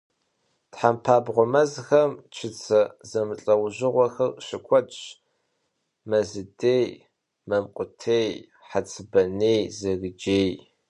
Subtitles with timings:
[0.71, 5.01] Тхьэмпабгъуэ мэзхэм чыцэ зэмылӀэужьыгъуэхэр щыкуэдщ:
[6.09, 6.87] мэзыдей,
[7.49, 8.31] мамкъутей,
[8.67, 10.51] хъэцыбаней, зэрыджей.